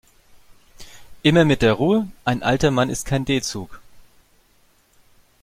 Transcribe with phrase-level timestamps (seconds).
[1.21, 3.79] Immer mit der Ruhe, ein alter Mann ist kein D-Zug.